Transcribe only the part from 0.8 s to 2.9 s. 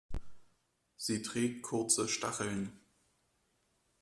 Sie trägt kurze Stacheln.